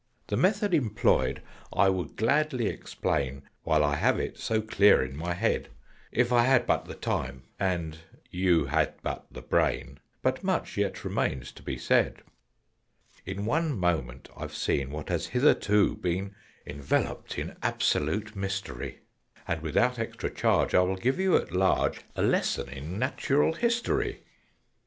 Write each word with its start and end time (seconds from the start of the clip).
"The 0.25 0.35
method 0.35 0.73
employed 0.73 1.43
I 1.71 1.89
would 1.89 2.15
gladly 2.15 2.65
explain, 2.65 3.43
While 3.61 3.83
I 3.83 3.97
have 3.97 4.19
it 4.19 4.39
so 4.39 4.59
clear 4.59 5.03
in 5.03 5.15
my 5.15 5.35
head, 5.35 5.69
If 6.11 6.31
I 6.33 6.43
had 6.45 6.65
but 6.65 6.85
the 6.85 6.95
time 6.95 7.43
and 7.59 7.99
you 8.31 8.65
had 8.65 8.99
but 9.03 9.27
the 9.29 9.43
brain 9.43 9.99
But 10.23 10.43
much 10.43 10.75
yet 10.75 11.03
remains 11.05 11.51
to 11.51 11.61
be 11.61 11.77
said. 11.77 12.23
[Illustration: 12.23 12.33
"THE 12.65 13.33
BEAVER 13.35 13.41
BROUGHT 13.43 13.43
PAPER, 13.43 13.43
PORTFOLIO, 13.43 13.45
PENS"] 13.45 13.45
"In 13.45 13.45
one 13.45 13.79
moment 13.79 14.29
I've 14.35 14.55
seen 14.55 14.89
what 14.89 15.09
has 15.09 15.25
hitherto 15.27 15.95
been 15.97 16.35
Enveloped 16.65 17.37
in 17.37 17.55
absolute 17.61 18.35
mystery, 18.35 19.01
And 19.47 19.61
without 19.61 19.99
extra 19.99 20.31
charge 20.31 20.73
I 20.73 20.81
will 20.81 20.95
give 20.95 21.19
you 21.19 21.37
at 21.37 21.51
large 21.51 22.01
A 22.15 22.23
Lesson 22.23 22.67
in 22.69 22.97
Natural 22.97 23.53
History." 23.53 24.23